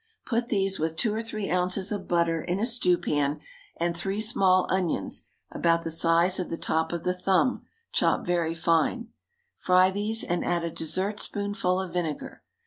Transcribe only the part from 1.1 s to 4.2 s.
or three ounces of butter in a stew pan, and three